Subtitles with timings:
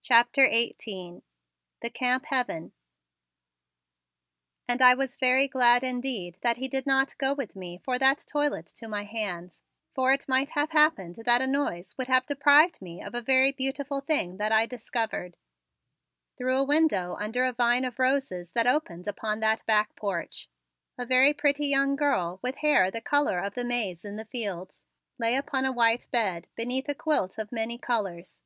[0.00, 1.22] CHAPTER XVIII
[1.82, 2.70] THE CAMP HEAVEN
[4.68, 8.24] And I was very glad indeed that he did not go with me for that
[8.28, 12.80] toilet to my hands, for it might have happened that a noise would have deprived
[12.80, 15.36] me of a very beautiful thing that I discovered,
[16.36, 20.48] through a window under a vine of roses that opened upon that back porch.
[20.96, 24.84] A very pretty young girl, with hair the color of the maize in the fields,
[25.18, 28.38] lay upon a white bed beneath a quilt of many colors.